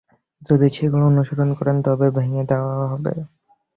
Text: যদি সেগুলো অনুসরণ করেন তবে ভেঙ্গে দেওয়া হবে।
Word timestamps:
যদি 0.41 0.67
সেগুলো 0.75 1.03
অনুসরণ 1.11 1.49
করেন 1.57 1.77
তবে 1.85 2.07
ভেঙ্গে 2.17 2.43
দেওয়া 2.51 2.85
হবে। 2.91 3.13